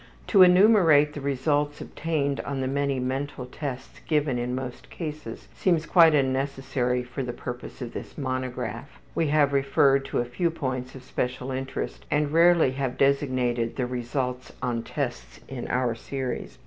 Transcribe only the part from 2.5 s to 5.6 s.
the many mental tests given in most cases